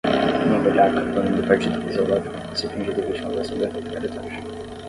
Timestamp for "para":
3.29-3.43